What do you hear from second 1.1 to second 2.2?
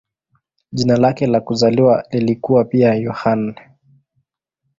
la kuzaliwa